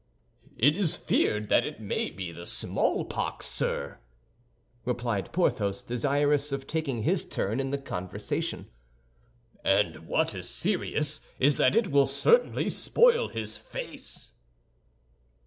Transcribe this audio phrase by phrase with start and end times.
[0.57, 3.99] "It is feared that it may be the smallpox, sir,"
[4.83, 8.65] replied Porthos, desirous of taking his turn in the conversation;
[9.63, 14.33] "and what is serious is that it will certainly spoil his face."